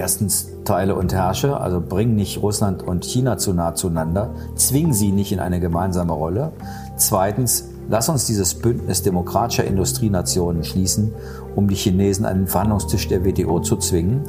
[0.00, 5.12] Erstens teile und herrsche, also bring nicht Russland und China zu nah zueinander, zwing sie
[5.12, 6.52] nicht in eine gemeinsame Rolle.
[6.96, 11.12] Zweitens, lass uns dieses Bündnis demokratischer Industrienationen schließen,
[11.54, 14.22] um die Chinesen an den Verhandlungstisch der WTO zu zwingen.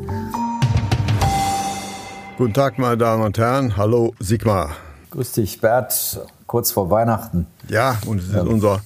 [2.37, 3.77] Guten Tag, meine Damen und Herren.
[3.77, 4.71] Hallo, Sigmar.
[5.11, 6.19] Grüß dich, Bert.
[6.47, 7.47] Kurz vor Weihnachten.
[7.69, 8.81] Ja, und unser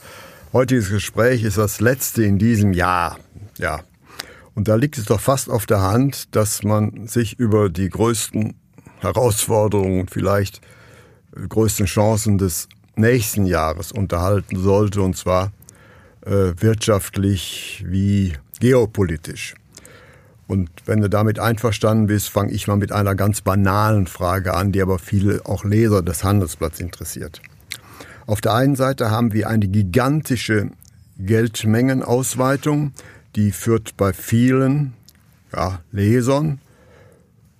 [0.54, 3.17] heutiges Gespräch ist das letzte in diesem Jahr.
[3.58, 3.80] Ja,
[4.55, 8.55] und da liegt es doch fast auf der Hand, dass man sich über die größten
[9.00, 10.62] Herausforderungen und vielleicht
[11.50, 15.52] größten Chancen des nächsten Jahres unterhalten sollte, und zwar
[16.26, 19.56] äh, wirtschaftlich wie geopolitisch.
[20.48, 24.72] Und wenn du damit einverstanden bist, fange ich mal mit einer ganz banalen Frage an,
[24.72, 27.42] die aber viele auch Leser des Handelsblatts interessiert.
[28.28, 30.70] Auf der einen Seite haben wir eine gigantische
[31.17, 32.94] Geldmengenausweitung,
[33.36, 34.94] die führt bei vielen
[35.53, 36.59] ja, Lesern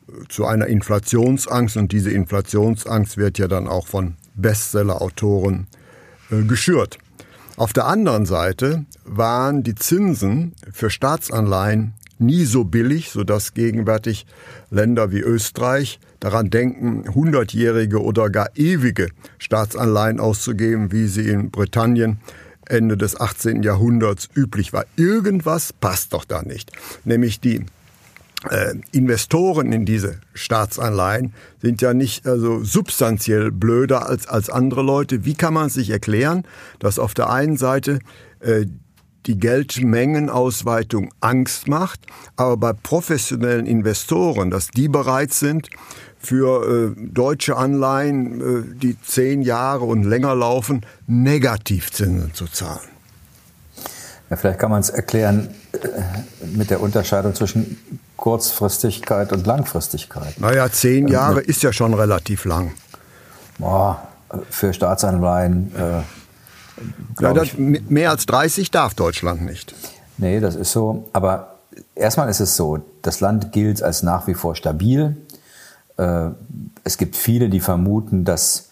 [0.08, 5.68] äh, zu einer Inflationsangst und diese Inflationsangst wird ja dann auch von Bestseller-Autoren
[6.32, 6.98] äh, geschürt.
[7.58, 14.26] Auf der anderen Seite waren die Zinsen für Staatsanleihen nie so billig, sodass gegenwärtig
[14.70, 22.20] Länder wie Österreich daran denken, hundertjährige oder gar ewige Staatsanleihen auszugeben, wie sie in Britannien
[22.66, 23.64] Ende des 18.
[23.64, 24.86] Jahrhunderts üblich war.
[24.96, 26.72] Irgendwas passt doch da nicht.
[27.04, 27.66] Nämlich die
[28.50, 35.26] äh, Investoren in diese Staatsanleihen sind ja nicht also substanziell blöder als, als andere Leute.
[35.26, 36.44] Wie kann man sich erklären,
[36.80, 38.00] dass auf der einen Seite
[38.40, 38.66] äh,
[39.26, 42.02] die Geldmengenausweitung Angst macht,
[42.36, 45.70] aber bei professionellen Investoren, dass die bereit sind,
[46.26, 52.90] für äh, deutsche Anleihen, äh, die zehn Jahre und länger laufen, Negativzinsen zu zahlen.
[54.30, 55.78] Ja, vielleicht kann man es erklären äh,
[56.48, 57.78] mit der Unterscheidung zwischen
[58.18, 60.40] Kurzfristigkeit und Langfristigkeit.
[60.40, 62.72] Naja, zehn Jahre ist ja schon relativ lang.
[63.60, 64.08] Boah,
[64.50, 65.72] für Staatsanleihen.
[65.76, 66.02] Äh,
[67.22, 69.76] ja, das, mehr als 30 darf Deutschland nicht.
[70.18, 71.08] Nee, das ist so.
[71.14, 71.60] Aber
[71.94, 75.16] erstmal ist es so, das Land gilt als nach wie vor stabil.
[75.98, 76.30] Äh,
[76.84, 78.70] es gibt viele, die vermuten, dass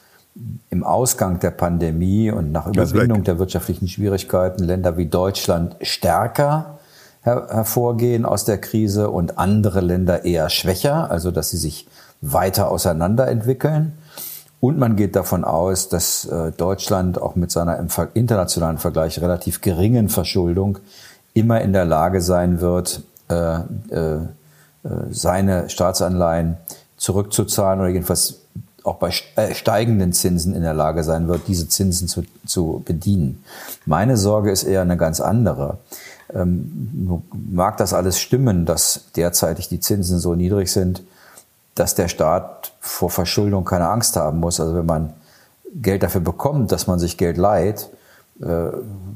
[0.69, 6.79] im Ausgang der Pandemie und nach Überwindung der wirtschaftlichen Schwierigkeiten Länder wie Deutschland stärker
[7.21, 11.87] her hervorgehen aus der Krise und andere Länder eher schwächer, also dass sie sich
[12.21, 13.93] weiter auseinanderentwickeln.
[14.59, 19.61] Und man geht davon aus, dass äh, Deutschland auch mit seiner im internationalen Vergleich relativ
[19.61, 20.79] geringen Verschuldung
[21.33, 24.19] immer in der Lage sein wird, äh, äh,
[25.11, 26.57] seine Staatsanleihen
[27.03, 28.39] zurückzuzahlen oder jedenfalls
[28.85, 33.43] auch bei äh, steigenden Zinsen in der Lage sein wird, diese Zinsen zu, zu bedienen.
[33.85, 35.79] Meine Sorge ist eher eine ganz andere.
[36.33, 41.03] Ähm, mag das alles stimmen, dass derzeitig die Zinsen so niedrig sind,
[41.75, 44.61] dass der Staat vor Verschuldung keine Angst haben muss.
[44.61, 45.13] Also wenn man
[45.75, 47.89] Geld dafür bekommt, dass man sich Geld leiht,
[48.41, 48.69] äh,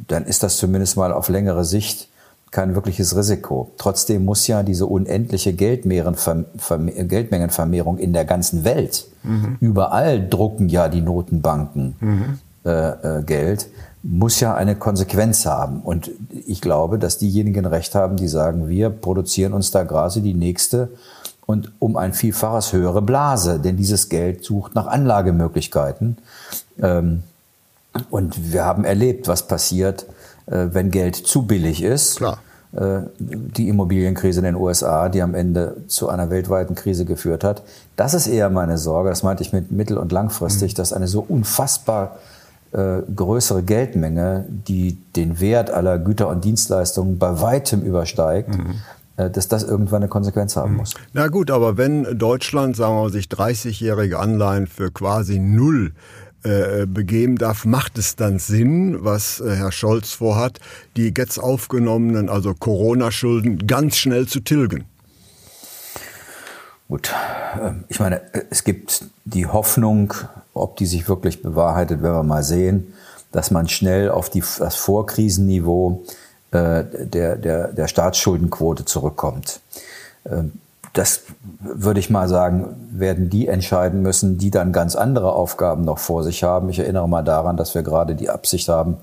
[0.09, 2.09] dann ist das zumindest mal auf längere Sicht
[2.51, 3.71] kein wirkliches Risiko.
[3.77, 9.57] Trotzdem muss ja diese unendliche Geldmengenvermehrung in der ganzen Welt, mhm.
[9.59, 12.39] überall drucken ja die Notenbanken mhm.
[12.65, 13.67] äh, äh, Geld,
[14.03, 15.81] muss ja eine Konsequenz haben.
[15.81, 16.09] Und
[16.45, 20.89] ich glaube, dass diejenigen recht haben, die sagen, wir produzieren uns da gerade die nächste
[21.45, 26.17] und um ein Vielfaches höhere Blase, denn dieses Geld sucht nach Anlagemöglichkeiten.
[26.81, 27.23] Ähm,
[28.09, 30.05] und wir haben erlebt, was passiert,
[30.47, 32.17] wenn Geld zu billig ist.
[32.17, 32.39] Klar.
[32.73, 37.63] Äh, die Immobilienkrise in den USA, die am Ende zu einer weltweiten Krise geführt hat.
[37.95, 40.75] Das ist eher meine Sorge, das meinte ich mit mittel- und langfristig, mhm.
[40.75, 42.17] dass eine so unfassbar
[42.73, 48.75] äh, größere Geldmenge, die den Wert aller Güter und Dienstleistungen bei weitem übersteigt, mhm
[49.17, 50.77] dass das irgendwann eine Konsequenz haben mhm.
[50.77, 50.93] muss.
[51.11, 55.93] Na gut, aber wenn Deutschland, sagen wir mal, sich 30-jährige Anleihen für quasi null
[56.43, 60.59] äh, begeben darf, macht es dann Sinn, was äh, Herr Scholz vorhat,
[60.95, 64.85] die jetzt aufgenommenen, also Corona-Schulden ganz schnell zu tilgen?
[66.87, 67.13] Gut,
[67.61, 70.13] ähm, ich meine, es gibt die Hoffnung,
[70.53, 72.93] ob die sich wirklich bewahrheitet, werden wir mal sehen,
[73.31, 76.05] dass man schnell auf die, das Vorkrisenniveau
[76.51, 79.59] äh, der, der, der Staatsschuldenquote zurückkommt.
[80.25, 80.53] Ähm,
[80.97, 81.21] das
[81.59, 86.23] würde ich mal sagen, werden die entscheiden müssen, die dann ganz andere Aufgaben noch vor
[86.23, 86.69] sich haben.
[86.69, 88.97] Ich erinnere mal daran, dass wir gerade die Absicht haben,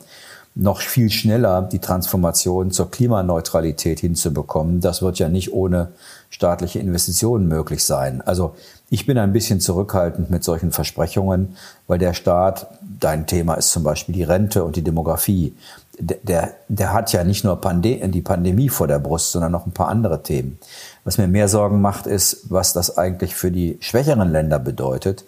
[0.57, 4.81] noch viel schneller die Transformation zur Klimaneutralität hinzubekommen.
[4.81, 5.89] Das wird ja nicht ohne
[6.31, 8.23] staatliche Investitionen möglich sein.
[8.23, 8.55] Also
[8.91, 11.57] ich bin ein bisschen zurückhaltend mit solchen Versprechungen,
[11.87, 12.69] weil der Staat,
[13.01, 15.55] dein Thema ist zum Beispiel die Rente und die Demografie,
[15.99, 19.73] der, der hat ja nicht nur Pande die Pandemie vor der Brust, sondern noch ein
[19.73, 20.59] paar andere Themen.
[21.05, 25.25] Was mir mehr Sorgen macht, ist, was das eigentlich für die schwächeren Länder bedeutet.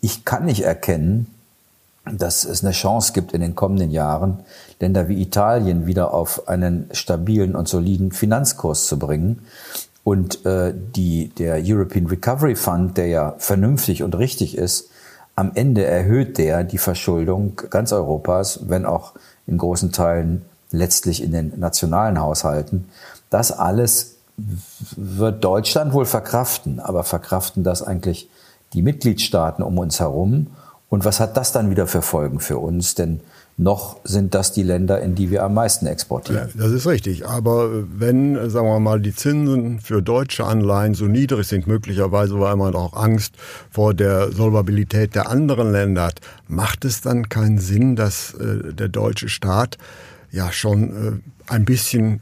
[0.00, 1.26] Ich kann nicht erkennen,
[2.10, 4.40] dass es eine Chance gibt in den kommenden Jahren,
[4.80, 9.42] Länder wie Italien wieder auf einen stabilen und soliden Finanzkurs zu bringen.
[10.02, 14.90] Und äh, die, der European Recovery Fund, der ja vernünftig und richtig ist,
[15.36, 19.12] am Ende erhöht der die Verschuldung ganz Europas, wenn auch
[19.50, 22.88] in großen Teilen letztlich in den nationalen Haushalten.
[23.28, 24.16] Das alles
[24.96, 28.30] wird Deutschland wohl verkraften, aber verkraften das eigentlich
[28.72, 30.46] die Mitgliedstaaten um uns herum?
[30.88, 32.94] Und was hat das dann wieder für Folgen für uns?
[32.94, 33.20] Denn
[33.56, 36.48] noch sind das die Länder, in die wir am meisten exportieren.
[36.54, 37.26] Das ist richtig.
[37.26, 37.68] Aber
[37.98, 42.74] wenn, sagen wir mal, die Zinsen für deutsche Anleihen so niedrig sind, möglicherweise weil man
[42.74, 43.34] auch Angst
[43.70, 48.88] vor der Solvabilität der anderen Länder hat, macht es dann keinen Sinn, dass äh, der
[48.88, 49.76] deutsche Staat
[50.30, 52.20] ja schon äh, ein bisschen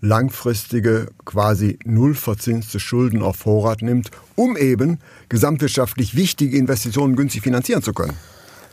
[0.00, 4.98] langfristige, quasi nullverzinste Schulden auf Vorrat nimmt, um eben
[5.28, 8.14] gesamtwirtschaftlich wichtige Investitionen günstig finanzieren zu können?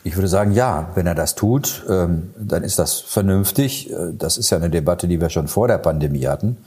[0.07, 3.92] Ich würde sagen, ja, wenn er das tut, ähm, dann ist das vernünftig.
[3.92, 6.57] Äh, das ist ja eine Debatte, die wir schon vor der Pandemie hatten.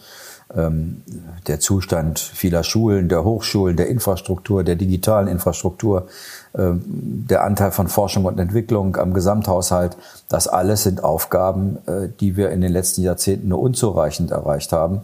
[0.54, 1.02] Ähm,
[1.46, 6.08] der Zustand vieler Schulen, der Hochschulen, der Infrastruktur, der digitalen Infrastruktur,
[6.54, 9.96] ähm, der Anteil von Forschung und Entwicklung am Gesamthaushalt,
[10.28, 15.00] das alles sind Aufgaben, äh, die wir in den letzten Jahrzehnten nur unzureichend erreicht haben.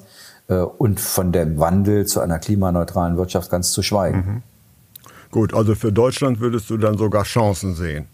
[0.48, 4.18] Äh, und von dem Wandel zu einer klimaneutralen Wirtschaft ganz zu schweigen.
[4.18, 4.42] Mhm.
[5.30, 8.08] Gut, also für Deutschland würdest du dann sogar Chancen sehen.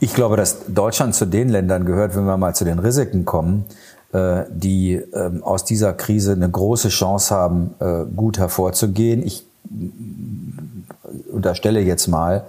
[0.00, 3.64] Ich glaube, dass Deutschland zu den Ländern gehört, wenn wir mal zu den Risiken kommen,
[4.12, 9.26] äh, die ähm, aus dieser Krise eine große Chance haben, äh, gut hervorzugehen.
[9.26, 9.44] Ich
[11.32, 12.44] unterstelle jetzt mal,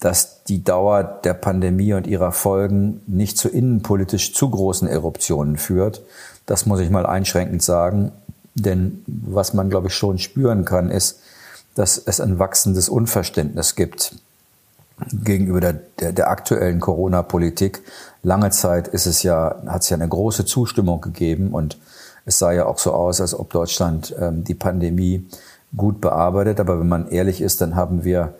[0.00, 6.02] dass die Dauer der Pandemie und ihrer Folgen nicht zu innenpolitisch zu großen Eruptionen führt.
[6.44, 8.12] Das muss ich mal einschränkend sagen.
[8.54, 11.20] Denn was man, glaube ich, schon spüren kann, ist,
[11.74, 14.14] dass es ein wachsendes Unverständnis gibt
[15.12, 17.82] gegenüber der, der, der aktuellen Corona-Politik.
[18.22, 21.78] Lange Zeit ist es ja, hat es ja eine große Zustimmung gegeben und
[22.24, 25.26] es sah ja auch so aus, als ob Deutschland ähm, die Pandemie
[25.76, 26.58] gut bearbeitet.
[26.60, 28.34] Aber wenn man ehrlich ist, dann haben wir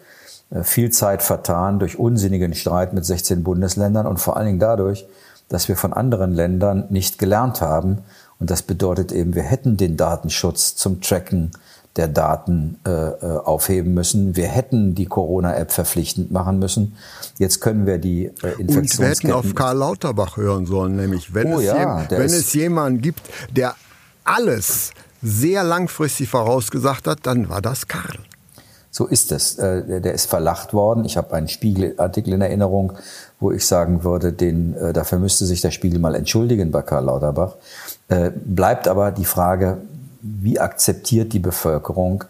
[0.50, 5.06] äh, viel Zeit vertan durch unsinnigen Streit mit 16 Bundesländern und vor allen Dingen dadurch,
[5.48, 7.98] dass wir von anderen Ländern nicht gelernt haben.
[8.40, 11.52] Und das bedeutet eben, wir hätten den Datenschutz zum Tracken
[11.96, 14.36] der Daten äh, äh, aufheben müssen.
[14.36, 16.96] Wir hätten die Corona-App verpflichtend machen müssen.
[17.38, 18.74] Jetzt können wir die äh, Infektionsketten...
[18.74, 22.52] Und wir hätten auf Karl Lauterbach hören sollen, nämlich wenn, oh, es, ja, wenn es
[22.52, 23.74] jemanden gibt, der
[24.24, 24.90] alles
[25.22, 28.18] sehr langfristig vorausgesagt hat, dann war das Karl.
[28.90, 29.58] So ist es.
[29.58, 31.04] Äh, der ist verlacht worden.
[31.04, 32.92] Ich habe einen Spiegelartikel in Erinnerung,
[33.40, 37.04] wo ich sagen würde, den, äh, dafür müsste sich der Spiegel mal entschuldigen bei Karl
[37.06, 37.56] Lauterbach.
[38.44, 39.78] Bleibt aber die Frage,
[40.40, 42.24] wie akzeptiert die Bevölkerung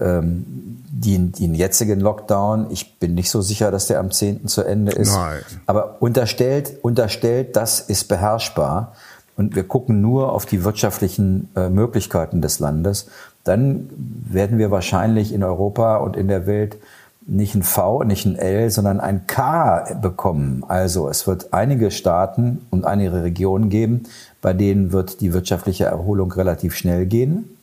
[0.00, 0.44] ähm,
[0.90, 2.66] den, den jetzigen Lockdown?
[2.70, 4.46] Ich bin nicht so sicher, dass der am 10.
[4.48, 5.14] zu Ende ist.
[5.14, 5.40] Nein.
[5.66, 8.92] Aber unterstellt, unterstellt, das ist beherrschbar
[9.36, 13.08] und wir gucken nur auf die wirtschaftlichen äh, Möglichkeiten des Landes,
[13.44, 13.88] dann
[14.28, 16.76] werden wir wahrscheinlich in Europa und in der Welt
[17.28, 20.64] nicht ein V, nicht ein L, sondern ein K bekommen.
[20.66, 24.04] Also es wird einige Staaten und einige Regionen geben,
[24.40, 27.56] bei denen wird die wirtschaftliche Erholung relativ schnell gehen.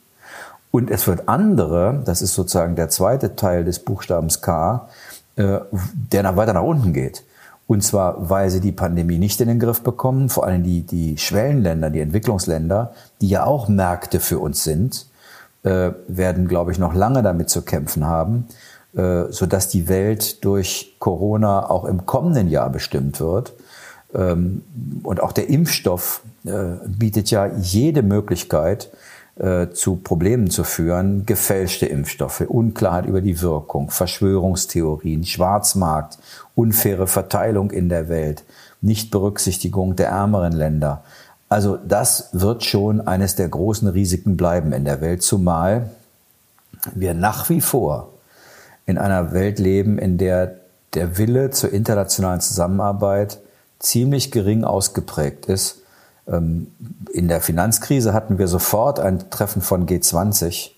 [0.71, 4.89] Und es wird andere, das ist sozusagen der zweite Teil des Buchstabens K,
[5.37, 5.59] äh,
[6.11, 7.23] der nach weiter nach unten geht.
[7.67, 11.17] Und zwar, weil sie die Pandemie nicht in den Griff bekommen, vor allem die, die
[11.17, 15.07] Schwellenländer, die Entwicklungsländer, die ja auch Märkte für uns sind,
[15.63, 18.45] äh, werden, glaube ich, noch lange damit zu kämpfen haben,
[18.95, 23.53] äh, sodass die Welt durch Corona auch im kommenden Jahr bestimmt wird.
[24.15, 24.63] Ähm,
[25.03, 26.51] und auch der Impfstoff äh,
[26.87, 28.89] bietet ja jede Möglichkeit,
[29.37, 31.25] äh, zu Problemen zu führen.
[31.25, 36.17] Gefälschte Impfstoffe, Unklarheit über die Wirkung, Verschwörungstheorien, Schwarzmarkt,
[36.55, 38.43] unfaire Verteilung in der Welt,
[38.81, 41.03] Nichtberücksichtigung der ärmeren Länder.
[41.49, 45.89] Also das wird schon eines der großen Risiken bleiben in der Welt, zumal
[46.93, 48.09] wir nach wie vor
[48.85, 50.55] in einer Welt leben, in der
[50.93, 53.39] der Wille zur internationalen Zusammenarbeit
[53.79, 55.81] ziemlich gering ausgeprägt ist.
[56.27, 56.67] Ähm,
[57.13, 60.71] in der Finanzkrise hatten wir sofort ein Treffen von G20.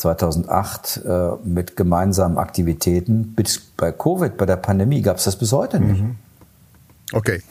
[0.00, 3.36] 2008 äh, mit gemeinsamen Aktivitäten.
[3.76, 6.02] Bei Covid, bei der Pandemie gab es das bis heute nicht.
[6.02, 6.16] Mhm.
[7.12, 7.42] Okay.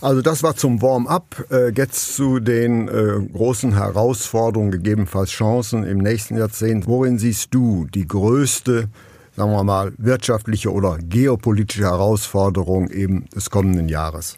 [0.00, 1.46] Also das war zum Warm-up.
[1.50, 6.86] Äh, jetzt zu den äh, großen Herausforderungen, gegebenenfalls Chancen im nächsten Jahrzehnt.
[6.86, 8.88] Worin siehst du die größte,
[9.36, 14.36] sagen wir mal, wirtschaftliche oder geopolitische Herausforderung eben des kommenden Jahres?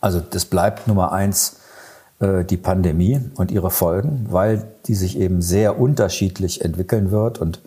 [0.00, 1.56] Also das bleibt Nummer eins
[2.20, 7.60] äh, die Pandemie und ihre Folgen, weil die sich eben sehr unterschiedlich entwickeln wird und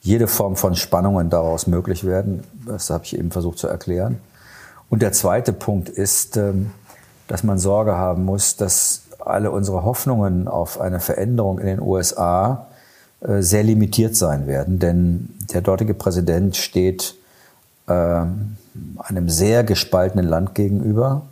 [0.00, 2.42] jede Form von Spannungen daraus möglich werden.
[2.66, 4.18] Das habe ich eben versucht zu erklären.
[4.90, 6.72] Und der zweite Punkt ist, ähm,
[7.28, 12.66] dass man Sorge haben muss, dass alle unsere Hoffnungen auf eine Veränderung in den USA
[13.24, 14.78] sehr limitiert sein werden.
[14.78, 17.14] Denn der dortige Präsident steht
[17.88, 18.56] ähm,
[18.98, 21.22] einem sehr gespaltenen Land gegenüber.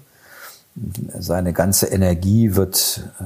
[1.18, 3.24] Seine ganze Energie wird äh,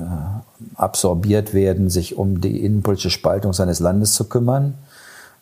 [0.77, 4.75] absorbiert werden, sich um die innenpolitische Spaltung seines Landes zu kümmern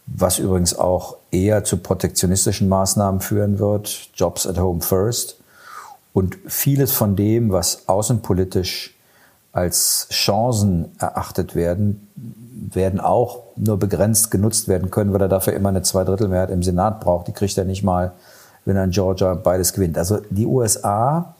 [0.06, 5.36] was übrigens auch eher zu protektionistischen Maßnahmen führen wird, Jobs at Home First.
[6.12, 8.94] Und vieles von dem, was außenpolitisch
[9.52, 12.08] als Chancen erachtet werden,
[12.74, 17.00] werden auch nur begrenzt genutzt werden können, weil er dafür immer eine Zweidrittelmehrheit im Senat
[17.00, 17.28] braucht.
[17.28, 18.12] Die kriegt er nicht mal,
[18.64, 19.98] wenn er in Georgia beides gewinnt.
[19.98, 21.34] Also die USA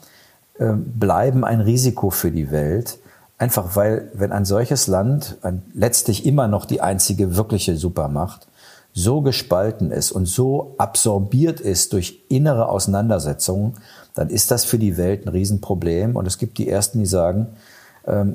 [0.57, 2.97] äh, bleiben ein Risiko für die Welt,
[3.37, 8.47] einfach weil, wenn ein solches Land, ein, letztlich immer noch die einzige wirkliche Supermacht,
[8.93, 13.73] so gespalten ist und so absorbiert ist durch innere Auseinandersetzungen,
[14.13, 16.15] dann ist das für die Welt ein Riesenproblem.
[16.15, 17.47] Und es gibt die Ersten, die sagen,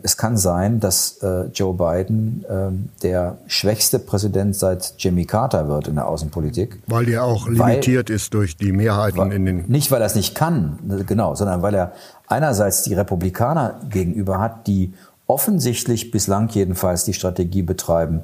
[0.02, 5.88] es kann sein, dass äh, Joe Biden ähm, der schwächste Präsident seit Jimmy Carter wird
[5.88, 6.80] in der Außenpolitik.
[6.86, 9.64] Weil er auch limitiert weil, ist durch die Mehrheiten weil, in den.
[9.68, 11.92] Nicht, weil er es nicht kann, genau, sondern weil er
[12.28, 14.94] einerseits die Republikaner gegenüber hat, die
[15.26, 18.22] offensichtlich bislang jedenfalls die Strategie betreiben,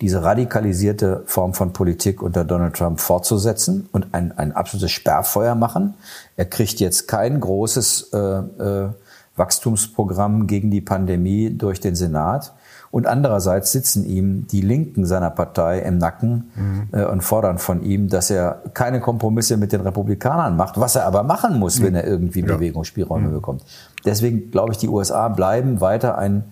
[0.00, 5.94] diese radikalisierte Form von Politik unter Donald Trump fortzusetzen und ein, ein absolutes Sperrfeuer machen.
[6.36, 8.88] Er kriegt jetzt kein großes äh, äh,
[9.36, 12.54] Wachstumsprogramm gegen die Pandemie durch den Senat.
[12.90, 16.88] Und andererseits sitzen ihm die Linken seiner Partei im Nacken mhm.
[16.92, 21.04] äh, und fordern von ihm, dass er keine Kompromisse mit den Republikanern macht, was er
[21.04, 21.84] aber machen muss, mhm.
[21.84, 22.46] wenn er irgendwie ja.
[22.46, 23.32] Bewegungsspielräume mhm.
[23.32, 23.64] bekommt.
[24.04, 26.44] Deswegen glaube ich, die USA bleiben weiter ein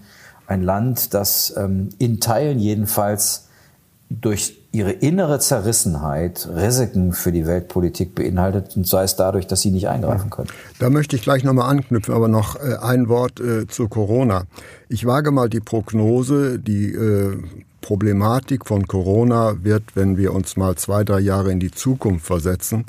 [0.47, 3.44] ein Land, das ähm, in Teilen jedenfalls
[4.21, 9.71] durch ihre innere Zerrissenheit Risiken für die Weltpolitik beinhaltet und sei es dadurch, dass sie
[9.71, 10.49] nicht eingreifen können.
[10.79, 14.45] Da möchte ich gleich nochmal anknüpfen, aber noch äh, ein Wort äh, zu Corona.
[14.89, 17.43] Ich wage mal die Prognose, die äh,
[17.85, 22.87] Problematik von Corona wird, wenn wir uns mal zwei, drei Jahre in die Zukunft versetzen,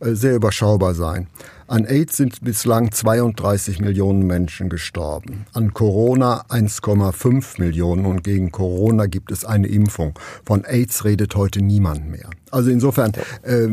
[0.00, 1.26] äh, sehr überschaubar sein.
[1.66, 5.44] An AIDS sind bislang 32 Millionen Menschen gestorben.
[5.52, 10.18] An Corona 1,5 Millionen und gegen Corona gibt es eine Impfung.
[10.46, 12.30] Von AIDS redet heute niemand mehr.
[12.50, 13.12] Also insofern,
[13.42, 13.68] äh,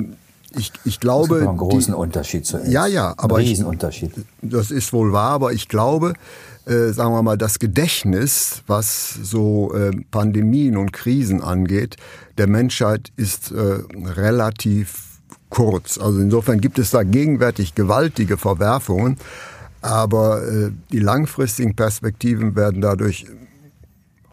[0.57, 1.35] ich, ich glaube.
[1.35, 2.69] Das ist einen großen die, Unterschied zu AIDS.
[2.69, 3.37] Ja, ja, aber.
[3.37, 4.11] Ein Riesenunterschied.
[4.17, 6.15] Ich, das ist wohl wahr, aber ich glaube,
[6.65, 11.97] äh, sagen wir mal, das Gedächtnis, was so äh, Pandemien und Krisen angeht,
[12.37, 15.19] der Menschheit ist äh, relativ
[15.49, 15.97] kurz.
[15.97, 19.17] Also insofern gibt es da gegenwärtig gewaltige Verwerfungen,
[19.81, 23.25] aber äh, die langfristigen Perspektiven werden dadurch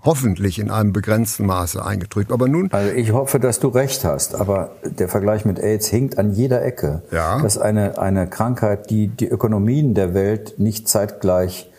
[0.05, 2.33] hoffentlich in einem begrenzten Maße eingedrückt.
[2.33, 2.71] Aber nun.
[2.73, 6.65] Also ich hoffe, dass du recht hast, aber der Vergleich mit AIDS hinkt an jeder
[6.65, 7.03] Ecke.
[7.13, 7.41] Ja.
[7.41, 11.71] Das ist eine, eine Krankheit, die die Ökonomien der Welt nicht zeitgleich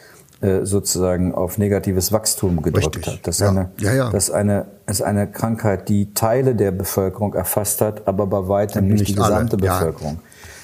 [0.44, 3.14] äh, sozusagen auf negatives Wachstum gedrückt Richtig.
[3.14, 3.28] hat.
[3.28, 3.50] Das ist, ja.
[3.50, 4.10] Eine, ja, ja.
[4.10, 8.88] das ist eine, ist eine Krankheit, die Teile der Bevölkerung erfasst hat, aber bei weitem
[8.88, 9.68] nicht, nicht, die gesamte alle.
[9.68, 10.20] Bevölkerung.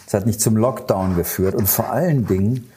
[0.05, 2.69] Es hat nicht zum Lockdown geführt und vor allen Dingen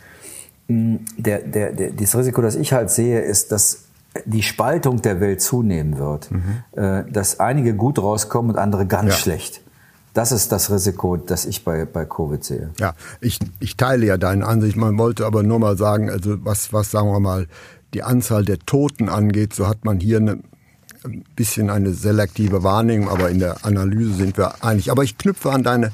[0.69, 3.85] der, der, der, das Risiko, das ich halt sehe, ist, dass
[4.25, 6.63] die Spaltung der Welt zunehmen wird, mhm.
[6.73, 9.17] Äh, dass einige gut rauskommen und andere ganz ja.
[9.17, 9.62] schlecht.
[10.15, 12.71] Das ist das Risiko, das ich bei, bei Covid sehe.
[12.79, 14.77] Ja, ich, ich teile ja deine Ansicht.
[14.77, 17.47] Man wollte aber nur mal sagen, also was, was sagen wir mal,
[17.95, 20.39] die Anzahl der Toten angeht, so hat man hier eine,
[21.05, 24.91] ein bisschen eine selektive Wahrnehmung, aber in der Analyse sind wir einig.
[24.91, 25.93] Aber ich knüpfe an deine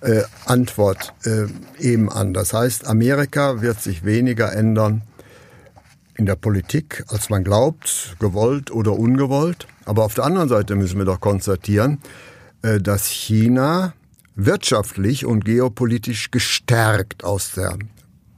[0.00, 1.46] äh, Antwort äh,
[1.78, 2.34] eben an.
[2.34, 5.02] Das heißt, Amerika wird sich weniger ändern
[6.16, 9.66] in der Politik, als man glaubt, gewollt oder ungewollt.
[9.84, 11.98] Aber auf der anderen Seite müssen wir doch konstatieren,
[12.62, 13.94] dass China
[14.34, 17.78] wirtschaftlich und geopolitisch gestärkt aus der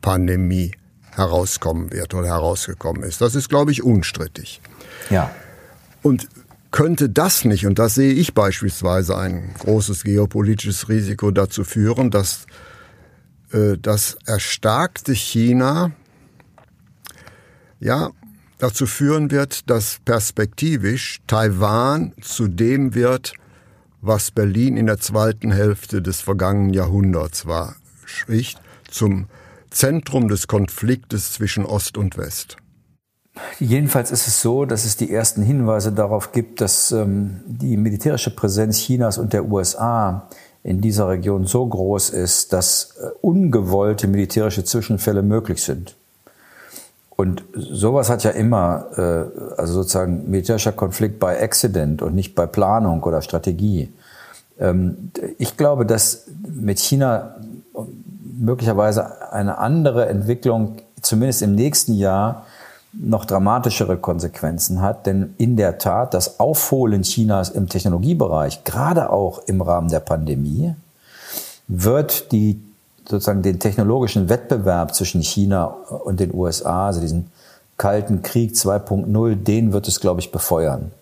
[0.00, 0.72] Pandemie
[1.14, 3.20] herauskommen wird oder herausgekommen ist.
[3.20, 4.60] Das ist, glaube ich, unstrittig.
[5.10, 5.30] Ja.
[6.02, 6.28] Und
[6.70, 12.46] könnte das nicht, und das sehe ich beispielsweise ein großes geopolitisches Risiko dazu führen, dass
[13.52, 15.92] äh, das erstarkte China
[17.78, 18.10] ja
[18.58, 23.34] dazu führen wird, dass perspektivisch Taiwan zu dem wird,
[24.02, 28.56] was Berlin in der zweiten Hälfte des vergangenen Jahrhunderts war, sprich
[28.90, 29.28] zum
[29.70, 32.56] Zentrum des Konfliktes zwischen Ost und West.
[33.58, 38.34] Jedenfalls ist es so, dass es die ersten Hinweise darauf gibt, dass ähm, die militärische
[38.34, 40.28] Präsenz Chinas und der USA
[40.62, 45.96] in dieser Region so groß ist, dass äh, ungewollte militärische Zwischenfälle möglich sind.
[47.22, 52.46] Und sowas hat ja immer, äh, also sozusagen militärischer Konflikt bei Accident und nicht bei
[52.46, 53.92] Planung oder Strategie.
[54.58, 57.36] Ähm, ich glaube, dass mit China
[58.40, 62.44] möglicherweise eine andere Entwicklung, zumindest im nächsten Jahr,
[62.92, 65.06] noch dramatischere Konsequenzen hat.
[65.06, 70.74] Denn in der Tat, das Aufholen Chinas im Technologiebereich, gerade auch im Rahmen der Pandemie,
[71.68, 72.60] wird die,
[73.08, 77.30] sozusagen den technologischen Wettbewerb zwischen China und den USA, also diesen
[77.76, 80.92] Kalten Krieg 2.0, den wird es, glaube ich, befeuern.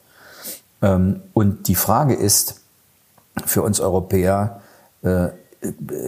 [0.82, 2.60] Ähm, und die Frage ist
[3.44, 4.60] für uns Europäer,
[5.02, 5.28] äh,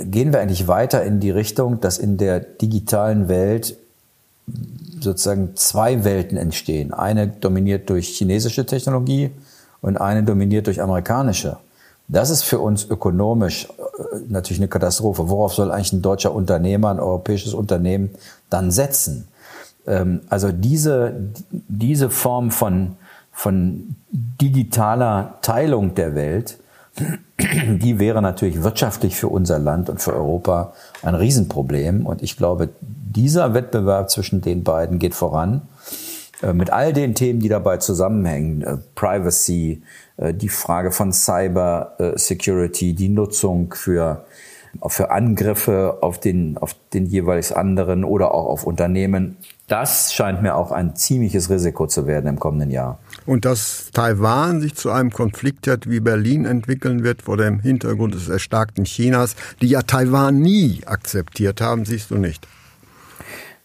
[0.04, 3.76] gehen wir eigentlich weiter in die Richtung, dass in der digitalen Welt
[4.99, 6.94] sozusagen zwei Welten entstehen.
[6.94, 9.30] Eine dominiert durch chinesische Technologie
[9.82, 11.58] und eine dominiert durch amerikanische.
[12.12, 15.31] Das ist für uns ökonomisch äh, natürlich eine Katastrophe.
[15.31, 18.11] Worauf soll eigentlich ein deutscher Unternehmer, ein europäisches Unternehmen
[18.50, 19.28] dann setzen?
[19.87, 21.14] Ähm, also diese,
[21.50, 22.97] diese Form von,
[23.33, 26.59] von digitaler Teilung der Welt,
[27.38, 32.04] die wäre natürlich wirtschaftlich für unser Land und für Europa ein Riesenproblem.
[32.04, 35.62] Und ich glaube, dieser Wettbewerb zwischen den beiden geht voran.
[36.42, 39.83] Äh, mit all den Themen, die dabei zusammenhängen, äh, Privacy,
[40.19, 44.25] die Frage von Cyber Security, die Nutzung für,
[44.87, 49.37] für Angriffe auf den, auf den jeweils anderen oder auch auf Unternehmen.
[49.69, 52.99] Das scheint mir auch ein ziemliches Risiko zu werden im kommenden Jahr.
[53.25, 58.14] Und dass Taiwan sich zu einem Konflikt hat wie Berlin entwickeln wird vor dem Hintergrund
[58.14, 62.47] des erstarkten Chinas, die ja Taiwan nie akzeptiert haben, siehst du nicht.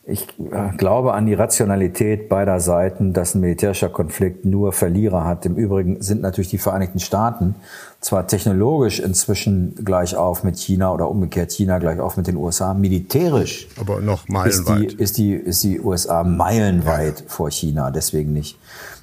[0.09, 5.45] Ich äh, glaube an die Rationalität beider Seiten, dass ein militärischer Konflikt nur Verlierer hat.
[5.45, 7.55] Im Übrigen sind natürlich die Vereinigten Staaten
[7.99, 12.73] zwar technologisch inzwischen gleich auf mit China oder umgekehrt China gleich auf mit den USA,
[12.73, 13.67] militärisch.
[13.81, 14.93] Aber noch meilenweit.
[14.93, 17.25] Ist die, ist die, ist die USA meilenweit ja.
[17.27, 18.57] vor China, deswegen nicht.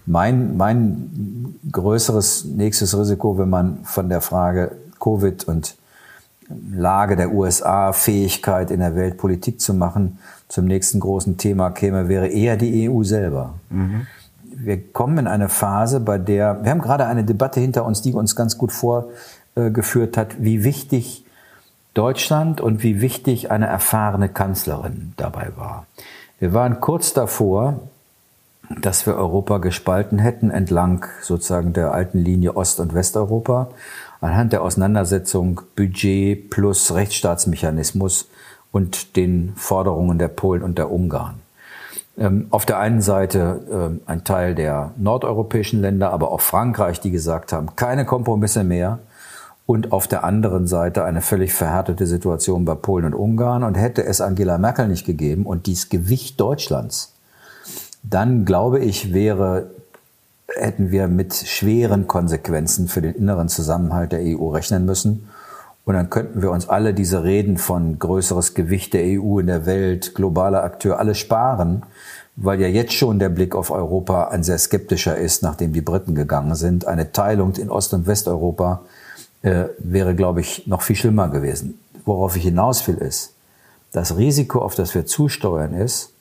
[0.07, 5.77] Mein, mein größeres nächstes Risiko, wenn man von der Frage Covid und
[6.73, 12.09] Lage der USA, Fähigkeit in der Welt Politik zu machen, zum nächsten großen Thema käme,
[12.09, 13.55] wäre eher die EU selber.
[13.71, 14.07] Mhm.
[14.57, 18.13] Wir kommen in eine Phase, bei der, wir haben gerade eine Debatte hinter uns, die
[18.13, 21.25] uns ganz gut vorgeführt hat, wie wichtig
[21.93, 25.87] Deutschland und wie wichtig eine erfahrene Kanzlerin dabei war.
[26.39, 27.81] Wir waren kurz davor,
[28.81, 33.69] dass wir Europa gespalten hätten entlang sozusagen der alten Linie Ost- und Westeuropa
[34.21, 38.29] anhand der Auseinandersetzung Budget plus Rechtsstaatsmechanismus
[38.75, 41.37] und den Forderungen der Polen und der Ungarn.
[42.19, 47.13] Ähm, auf der einen Seite äh, ein Teil der nordeuropäischen Länder, aber auch Frankreich, die
[47.13, 48.99] gesagt haben, keine Kompromisse mehr.
[49.65, 53.63] Und auf der anderen Seite eine völlig verhärtete Situation bei Polen und Ungarn.
[53.63, 57.15] Und hätte es Angela Merkel nicht gegeben und dies Gewicht Deutschlands,
[58.03, 59.71] dann glaube ich, wäre,
[60.49, 65.29] hätten wir mit schweren Konsequenzen für den inneren Zusammenhalt der EU rechnen müssen.
[65.85, 69.67] Und dann könnten wir uns alle diese Reden von größeres Gewicht der EU in der
[69.67, 71.83] Welt, globaler Akteur, alle sparen,
[72.37, 76.15] weil ja jetzt schon der Blick auf Europa ein sehr skeptischer ist, nachdem die Briten
[76.15, 76.87] gegangen sind.
[76.87, 78.81] Eine Teilung in Ost- und Westeuropa
[79.43, 81.79] äh, wäre, glaube ich, noch viel schlimmer gewesen.
[82.07, 83.35] Worauf ich hinaus will, ist,
[83.93, 86.13] das Risiko, auf das wir zusteuern, ist,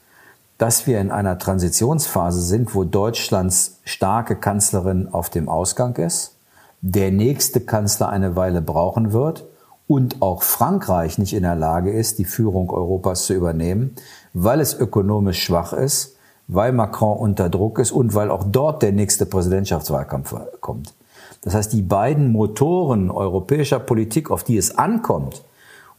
[0.58, 6.36] dass wir in einer Transitionsphase sind, wo Deutschlands starke Kanzlerin auf dem Ausgang ist,
[6.82, 9.46] der nächste Kanzler eine Weile brauchen wird
[9.88, 13.96] und auch Frankreich nicht in der Lage ist, die Führung Europas zu übernehmen,
[14.34, 16.16] weil es ökonomisch schwach ist,
[16.48, 20.94] weil Macron unter Druck ist und weil auch dort der nächste Präsidentschaftswahlkampf kommt.
[21.42, 25.44] Das heißt, die beiden Motoren europäischer Politik, auf die es ankommt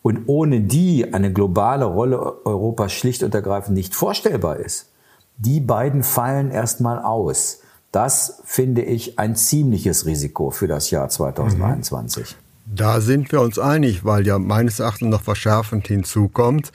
[0.02, 4.90] und ohne die eine globale Rolle Europas schlicht und ergreifend nicht vorstellbar ist,
[5.36, 7.60] die beiden fallen erstmal aus.
[7.92, 12.36] Das finde ich ein ziemliches Risiko für das Jahr 2021.
[12.74, 16.72] Da sind wir uns einig, weil ja meines Erachtens noch verschärfend hinzukommt,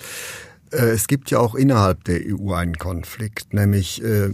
[0.72, 4.30] Äh, es gibt ja auch innerhalb der EU einen Konflikt, nämlich äh,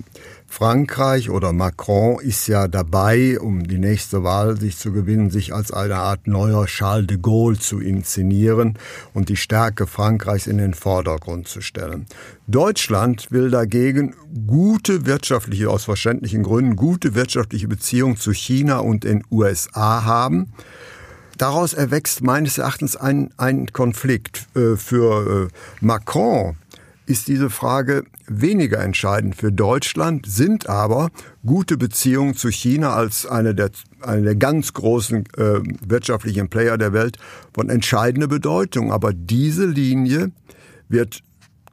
[0.47, 5.71] Frankreich oder Macron ist ja dabei, um die nächste Wahl sich zu gewinnen, sich als
[5.71, 8.78] eine Art neuer Charles de Gaulle zu inszenieren
[9.13, 12.06] und die Stärke Frankreichs in den Vordergrund zu stellen.
[12.47, 14.15] Deutschland will dagegen
[14.47, 20.54] gute wirtschaftliche, aus verständlichen Gründen, gute wirtschaftliche Beziehungen zu China und den USA haben.
[21.38, 24.48] Daraus erwächst meines Erachtens ein, ein Konflikt.
[24.56, 26.56] Äh, für äh, Macron
[27.06, 31.10] ist diese Frage weniger entscheidend für Deutschland, sind aber
[31.45, 33.69] gute Beziehungen zu China als eine der,
[34.02, 37.17] eine der ganz großen äh, wirtschaftlichen Player der Welt
[37.54, 38.91] von entscheidender Bedeutung.
[38.91, 40.32] Aber diese Linie
[40.89, 41.21] wird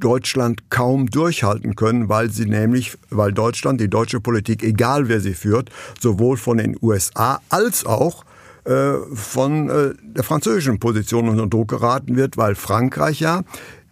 [0.00, 5.34] Deutschland kaum durchhalten können, weil sie nämlich, weil Deutschland, die deutsche Politik, egal wer sie
[5.34, 5.70] führt,
[6.00, 8.24] sowohl von den USA als auch
[8.64, 13.42] äh, von äh, der französischen Position unter Druck geraten wird, weil Frankreich ja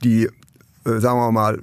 [0.05, 0.29] die
[0.85, 1.59] äh, sagen wir mal,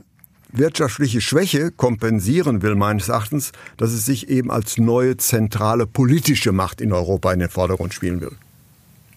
[0.52, 6.82] wirtschaftliche Schwäche kompensieren will, meines Erachtens, dass es sich eben als neue zentrale politische Macht
[6.82, 8.32] in Europa in den Vordergrund spielen will.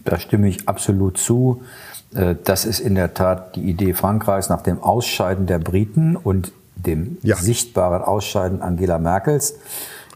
[0.05, 1.62] Da stimme ich absolut zu.
[2.11, 7.18] Das ist in der Tat die Idee Frankreichs nach dem Ausscheiden der Briten und dem
[7.22, 7.37] ja.
[7.37, 9.55] sichtbaren Ausscheiden Angela Merkels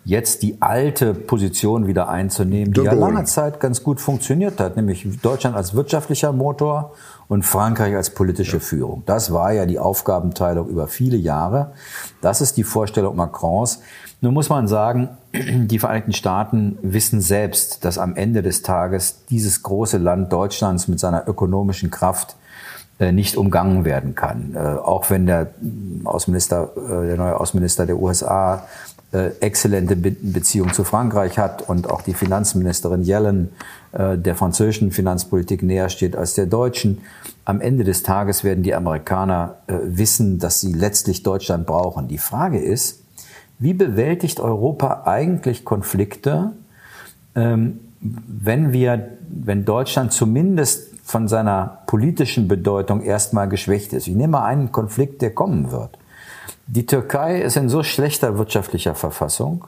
[0.05, 5.07] jetzt die alte Position wieder einzunehmen, die ja lange Zeit ganz gut funktioniert hat, nämlich
[5.23, 6.93] Deutschland als wirtschaftlicher Motor
[7.29, 8.63] und Frankreich als politische ja.
[8.63, 9.03] Führung.
[9.07, 11.73] Das war ja die Aufgabenteilung über viele Jahre.
[12.21, 13.81] Das ist die Vorstellung Macrons.
[14.21, 19.63] Nun muss man sagen, die Vereinigten Staaten wissen selbst, dass am Ende des Tages dieses
[19.63, 22.37] große Land Deutschlands mit seiner ökonomischen Kraft
[23.01, 24.55] äh, nicht umgangen werden kann.
[24.55, 25.51] Äh, auch wenn der
[26.05, 28.67] Außenminister, äh, der neue Außenminister der USA
[29.41, 33.51] exzellente Be Beziehung zu Frankreich hat und auch die Finanzministerin Yellen
[33.93, 36.99] äh, der französischen Finanzpolitik näher steht als der deutschen.
[37.45, 42.09] Am Ende des Tages werden die Amerikaner äh, wissen, dass sie letztlich Deutschland brauchen.
[42.09, 43.03] Die Frage ist,
[43.59, 46.53] wie bewältigt Europa eigentlich Konflikte,
[47.37, 54.09] ähm, wenn wir, wenn Deutschland zumindest von seiner politischen Bedeutung erstmal geschwächt ist?
[54.09, 55.99] Ich nehme mal einen Konflikt, der kommen wird.
[56.67, 59.67] Die Türkei ist in so schlechter wirtschaftlicher Verfassung,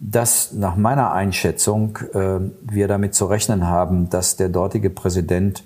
[0.00, 5.62] dass nach meiner Einschätzung äh, wir damit zu rechnen haben, dass der dortige Präsident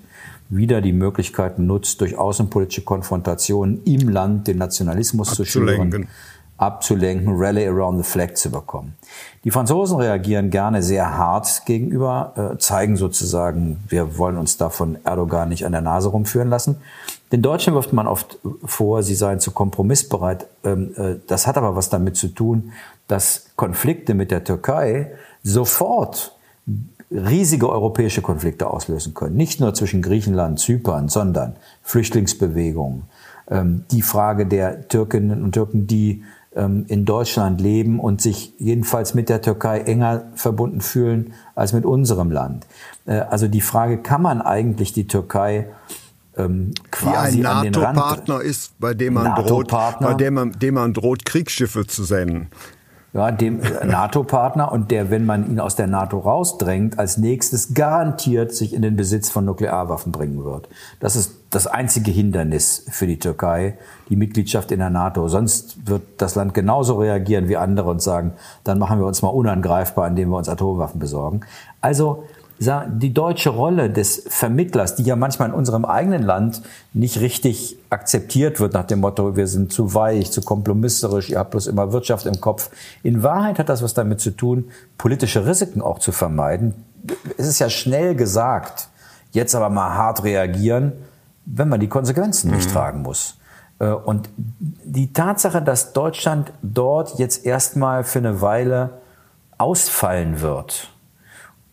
[0.49, 6.07] wieder die Möglichkeiten nutzt, durch außenpolitische Konfrontationen im Land den Nationalismus zu schüren,
[6.57, 8.95] abzulenken, Rally around the flag zu bekommen.
[9.43, 15.49] Die Franzosen reagieren gerne sehr hart gegenüber, äh, zeigen sozusagen, wir wollen uns davon Erdogan
[15.49, 16.77] nicht an der Nase rumführen lassen.
[17.35, 20.47] Den Deutschen wirft man oft vor, sie seien zu kompromissbereit.
[20.63, 22.71] Ähm, äh, das hat aber was damit zu tun,
[23.09, 25.11] dass Konflikte mit der Türkei
[25.43, 26.33] sofort
[27.11, 29.35] riesige europäische Konflikte auslösen können.
[29.35, 33.03] Nicht nur zwischen Griechenland, Zypern, sondern Flüchtlingsbewegungen.
[33.49, 36.23] Ähm, die Frage der Türkinnen und Türken, die
[36.55, 41.83] ähm, in Deutschland leben und sich jedenfalls mit der Türkei enger verbunden fühlen als mit
[41.83, 42.65] unserem Land.
[43.05, 45.67] Äh, also die Frage, kann man eigentlich die Türkei
[46.37, 50.93] ähm, quasi Wie ein NATO-Partner ist, bei dem man droht, bei dem man, dem man
[50.93, 52.49] droht, Kriegsschiffe zu senden.
[53.15, 57.73] Ja, dem äh, NATO-Partner und der, wenn man ihn aus der NATO rausdrängt, als nächstes
[57.73, 60.67] garantiert sich in den Besitz von Nuklearwaffen bringen wird.
[60.99, 63.77] Das ist das einzige Hindernis für die Türkei,
[64.09, 65.29] die Mitgliedschaft in der NATO.
[65.29, 68.33] Sonst wird das Land genauso reagieren wie andere und sagen,
[68.65, 71.39] dann machen wir uns mal unangreifbar, indem wir uns Atomwaffen besorgen.
[71.79, 72.25] Also
[72.59, 76.61] die deutsche Rolle des Vermittlers, die ja manchmal in unserem eigenen Land
[76.93, 81.51] nicht richtig akzeptiert wird nach dem Motto, wir sind zu weich, zu kompromisserisch, ihr habt
[81.51, 82.69] bloß immer Wirtschaft im Kopf.
[83.03, 86.73] In Wahrheit hat das was damit zu tun, politische Risiken auch zu vermeiden.
[87.37, 88.87] Es ist ja schnell gesagt,
[89.31, 90.93] jetzt aber mal hart reagieren,
[91.45, 92.73] wenn man die Konsequenzen nicht mhm.
[92.73, 93.37] tragen muss.
[93.79, 99.01] Äh, und die Tatsache, dass Deutschland dort jetzt erstmal für eine Weile
[99.57, 100.89] ausfallen wird,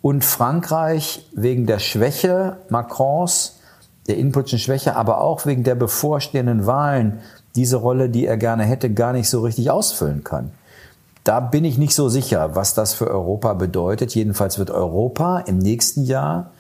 [0.03, 3.61] und Frankreich wegen der Schwäche Macrons,
[4.09, 7.21] der innenpolitischen Schwäche, aber auch wegen der bevorstehenden Wahlen
[7.55, 10.51] diese Rolle, die er gerne hätte, gar nicht so richtig ausfüllen kann.
[11.25, 14.15] Da bin ich nicht so sicher, was das für Europa bedeutet.
[14.15, 16.51] Jedenfalls wird Europa im nächsten Jahr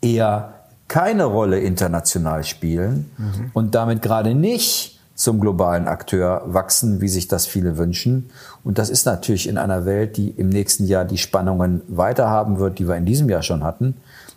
[0.00, 0.54] eher
[0.86, 3.50] keine Rolle international spielen mhm.
[3.54, 8.30] und damit gerade nicht zum globalen Akteur wachsen, wie sich das viele wünschen.
[8.64, 12.58] Und das ist natürlich in einer Welt, die im nächsten Jahr die Spannungen weiter haben
[12.58, 13.94] wird, die wir in diesem Jahr schon hatten,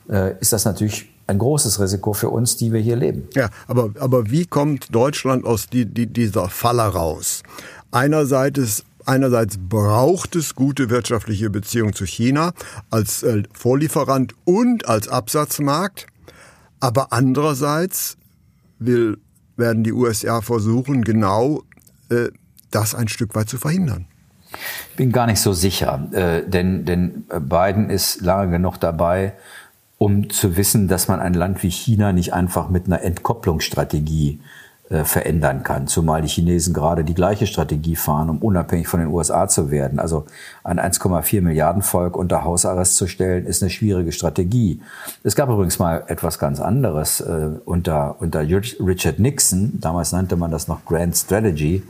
[0.09, 3.27] äh, ist das natürlich ein großes Risiko für uns, die wir hier leben.
[3.33, 7.43] Ja, aber, aber wie kommt Deutschland aus die, die, dieser Falle raus?
[7.91, 12.51] Einerseits Einerseits braucht es gute wirtschaftliche Beziehungen zu China
[12.89, 16.07] als äh, Vorlieferant und als Absatzmarkt.
[16.81, 18.17] Aber andererseits
[18.79, 19.17] will
[19.57, 21.63] werden die USA versuchen, genau
[22.09, 22.29] äh,
[22.71, 24.05] das ein Stück weit zu verhindern.
[24.91, 29.33] Ich bin gar nicht so sicher, äh, denn, denn Biden ist lange genug dabei,
[29.97, 34.66] um zu wissen, dass man ein Land wie China nicht einfach mit einer Entkopplungsstrategie äh,
[34.89, 35.87] verändern kann.
[35.87, 39.99] Zumal die Chinesen gerade die gleiche Strategie fahren, um unabhängig von den USA zu werden.
[39.99, 40.25] Also
[40.63, 44.81] ein 1,4 Milliarden Volk unter Hausarrest zu stellen, ist eine schwierige Strategie.
[45.23, 50.51] Es gab übrigens mal etwas ganz anderes äh, unter, unter Richard Nixon, damals nannte man
[50.51, 51.83] das noch Grand Strategy,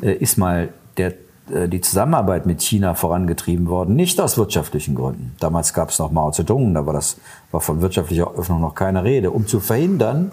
[0.00, 1.14] äh, ist mal der
[1.52, 5.34] äh, die Zusammenarbeit mit China vorangetrieben worden, nicht aus wirtschaftlichen Gründen.
[5.40, 7.18] Damals gab es noch Mao Zedong, war das
[7.50, 10.32] war von wirtschaftlicher Öffnung noch keine Rede, um zu verhindern,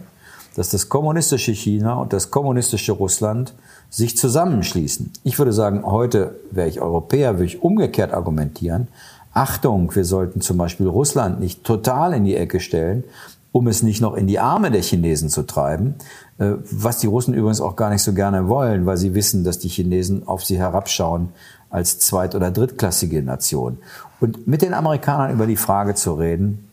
[0.55, 3.53] dass das kommunistische China und das kommunistische Russland
[3.89, 5.11] sich zusammenschließen.
[5.23, 8.87] Ich würde sagen, heute wäre ich Europäer, würde ich umgekehrt argumentieren.
[9.33, 13.03] Achtung, wir sollten zum Beispiel Russland nicht total in die Ecke stellen,
[13.51, 15.95] um es nicht noch in die Arme der Chinesen zu treiben,
[16.39, 19.59] äh, was die Russen übrigens auch gar nicht so gerne wollen, weil sie wissen, dass
[19.59, 21.29] die Chinesen auf sie herabschauen
[21.69, 23.77] als zweit- oder drittklassige Nation.
[24.19, 26.67] Und mit den Amerikanern über die Frage zu reden,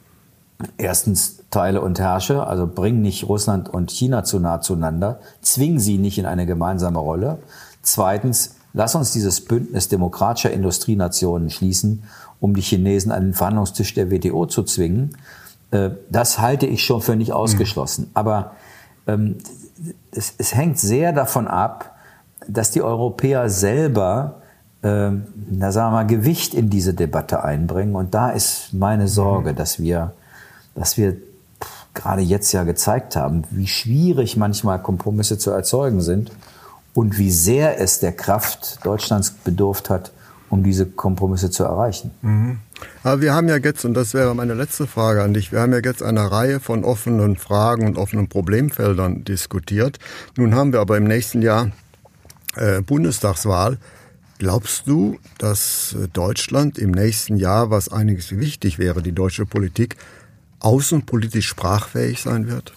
[0.78, 5.98] erstens teile und herrsche, also bring nicht Russland und China zu nah zueinander, zwing sie
[5.98, 7.38] nicht in eine gemeinsame Rolle.
[7.82, 12.04] Zweitens, lass uns dieses Bündnis demokratischer Industrienationen schließen,
[12.40, 15.16] um die Chinesen an den Verhandlungstisch der WTO zu zwingen.
[15.70, 18.10] Äh, das halte ich schon für nicht ausgeschlossen.
[18.14, 18.52] Aber
[19.06, 19.38] ähm,
[20.12, 21.96] es, es hängt sehr davon ab,
[22.48, 24.40] dass die Europäer selber
[24.82, 27.94] ähm, na sagen wir mal, Gewicht in diese Debatte einbringen.
[27.94, 30.12] Und da ist meine Sorge, dass wir,
[30.80, 31.16] dass wir
[31.92, 36.32] gerade jetzt ja gezeigt haben, wie schwierig manchmal Kompromisse zu erzeugen sind
[36.94, 40.10] und wie sehr es der Kraft Deutschlands bedurft hat,
[40.48, 42.12] um diese Kompromisse zu erreichen.
[42.22, 42.60] Mhm.
[43.02, 45.72] Aber wir haben ja jetzt, und das wäre meine letzte Frage an dich, wir haben
[45.72, 49.98] ja jetzt eine Reihe von offenen Fragen und offenen Problemfeldern diskutiert.
[50.38, 51.72] Nun haben wir aber im nächsten Jahr
[52.56, 53.76] äh, Bundestagswahl.
[54.38, 59.96] Glaubst du, dass äh, Deutschland im nächsten Jahr, was einiges wichtig wäre, die deutsche Politik,
[60.60, 62.72] außenpolitisch sprachfähig sein wird?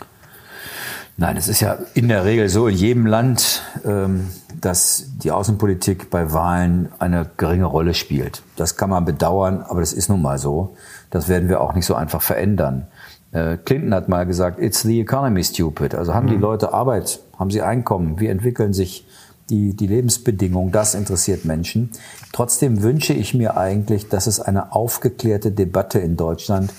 [1.15, 6.10] Nein, es ist ja in der Regel so in jedem Land, ähm, dass die Außenpolitik
[6.10, 8.41] bei Wahlen eine geringe Rolle spielt.
[8.56, 10.76] Das kann man bedauern, aber das ist nun mal so.
[11.12, 12.88] Das werden wir auch nicht so einfach verändern.
[13.32, 15.93] Äh, Clinton hat mal gesagt, it's the economy stupid.
[15.93, 16.41] Also haben die mhm.
[16.41, 19.06] Leute Arbeit, haben sie Einkommen, wie entwickeln sich
[19.50, 21.91] die, die Lebensbedingungen, das interessiert Menschen.
[22.32, 26.72] Trotzdem wünsche ich mir eigentlich, dass es eine aufgeklärte Debatte in Deutschland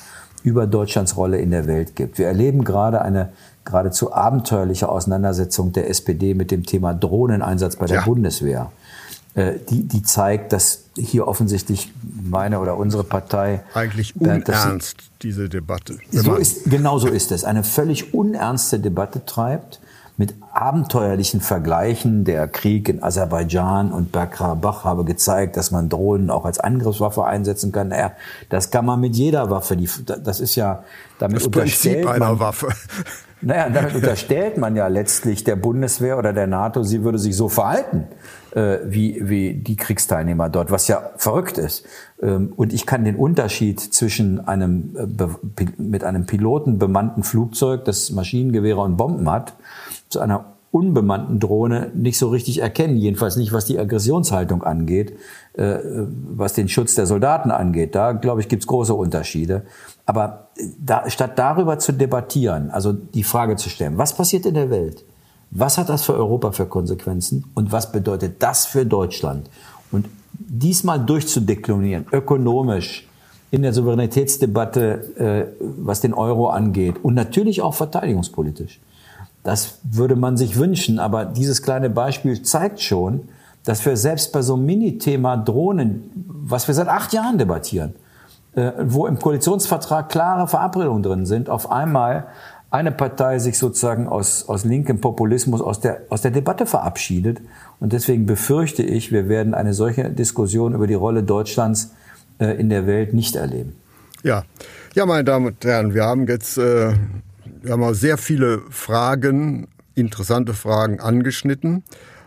[0.45, 2.19] über Deutschlands Rolle in der Welt gibt.
[2.19, 3.31] Wir erleben gerade eine
[3.65, 8.05] geradezu abenteuerliche Auseinandersetzung der SPD mit dem Thema Drohneneinsatz bei der ja.
[8.05, 8.71] Bundeswehr.
[9.35, 15.99] Äh, die, die zeigt, dass hier offensichtlich meine oder unsere Partei eigentlich unernst diese Debatte.
[16.13, 17.45] So ist, genau so ist es.
[17.45, 19.81] Eine völlig unernste Debatte treibt
[20.17, 22.25] mit abenteuerlichen Vergleichen.
[22.25, 27.73] Der Krieg in Aserbaidschan und Bergkarabach habe gezeigt, dass man Drohnen auch als Angriffswaffe einsetzen
[27.73, 27.89] kann.
[27.89, 28.13] Naja,
[28.49, 29.77] das kann man mit jeder Waffe.
[29.77, 29.89] Die,
[30.23, 30.85] das ist ja
[31.19, 32.69] damit das Prinzip einer man, Waffe.
[33.41, 37.51] Naja, damit unterstellt man ja letztlich der Bundeswehr oder der NATO, sie würde sich so
[37.51, 38.07] verhalten
[38.55, 41.85] äh, wie, wie die Kriegsteilnehmer dort, was ja verrückt ist.
[42.23, 48.11] Ähm, und ich kann den Unterschied zwischen einem äh, mit einem Piloten bemannten Flugzeug, das
[48.11, 49.55] Maschinengewehre und Bomben hat,
[50.09, 55.17] zu einer unbemannten Drohne nicht so richtig erkennen, jedenfalls nicht, was die Aggressionshaltung angeht,
[55.53, 55.77] äh,
[56.37, 57.95] was den Schutz der Soldaten angeht.
[57.95, 59.63] Da, glaube ich, gibt es große Unterschiede.
[60.05, 60.49] Aber
[60.85, 65.05] da, statt darüber zu debattieren, also die Frage zu stellen, was passiert in der Welt?
[65.53, 67.45] Was hat das für Europa für Konsequenzen?
[67.55, 69.49] Und was bedeutet das für Deutschland?
[69.93, 73.07] Und diesmal durchzudeklinieren, ökonomisch,
[73.53, 78.81] in der Souveränitätsdebatte, äh, was den Euro angeht und natürlich auch verteidigungspolitisch.
[79.45, 83.29] Das würde man sich wünschen, aber dieses kleine Beispiel zeigt schon,
[83.65, 87.95] dass wir selbst bei so einem Mini-Thema Drohnen, was wir seit acht Jahren debattieren,
[88.55, 92.27] äh, wo im Koalitionsvertrag klare Verabredungen drin sind, auf einmal
[92.71, 97.41] eine Partei sich sozusagen aus, aus linkem Populismus aus der, aus der Debatte verabschiedet.
[97.79, 101.93] Und deswegen befürchte ich, wir werden eine solche Diskussion über die Rolle Deutschlands
[102.39, 103.77] äh, in der Welt nicht erleben.
[104.25, 104.43] Ja,
[104.95, 106.95] ja, meine Damen und Herren, wir haben jetzt äh,
[107.65, 111.83] wir haben auch sehr viele Fragen, interessante Fragen angeschnitten,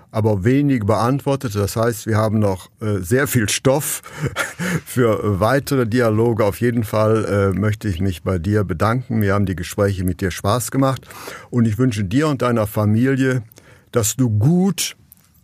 [0.10, 1.54] aber wenig beantwortet.
[1.54, 4.02] Das heißt, wir haben noch äh, sehr viel Stoff
[4.86, 6.44] für weitere Dialoge.
[6.44, 9.22] Auf jeden Fall äh, möchte ich mich bei dir bedanken.
[9.22, 11.08] Wir haben die Gespräche mit dir Spaß gemacht
[11.52, 13.44] und ich wünsche dir und deiner Familie,
[13.92, 14.98] dass du gut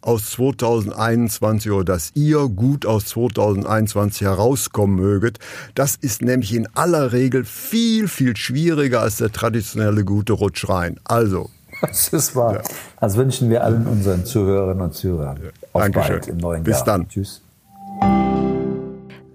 [0.04, 5.40] aus 2021 oder dass ihr gut aus 2021 herauskommen möget.
[5.76, 11.00] Das ist nämlich in aller Regel viel, viel schwieriger als der traditionelle gute Rutsch rein.
[11.04, 11.50] Also,
[11.82, 12.56] Das ist wahr.
[12.56, 12.62] Ja.
[13.02, 15.40] Das wünschen wir allen unseren Zuhörerinnen und Zuhörern.
[15.44, 15.50] Ja.
[15.74, 16.10] Auf Dankeschön.
[16.16, 16.80] bald im neuen Bis Jahr.
[16.80, 17.10] Bis dann.
[17.10, 17.42] Tschüss.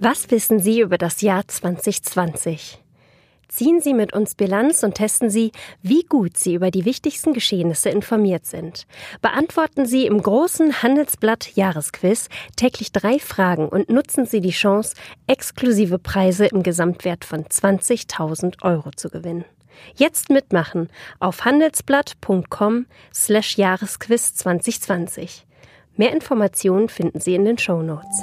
[0.00, 2.80] Was wissen Sie über das Jahr 2020?
[3.48, 7.88] Ziehen Sie mit uns Bilanz und testen Sie, wie gut Sie über die wichtigsten Geschehnisse
[7.88, 8.86] informiert sind.
[9.22, 14.94] Beantworten Sie im großen Handelsblatt Jahresquiz täglich drei Fragen und nutzen Sie die Chance,
[15.26, 19.44] exklusive Preise im Gesamtwert von 20.000 Euro zu gewinnen.
[19.94, 25.46] Jetzt mitmachen auf handelsblatt.com slash Jahresquiz 2020.
[25.96, 28.22] Mehr Informationen finden Sie in den Show Notes.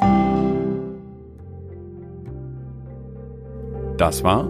[3.98, 4.50] Das war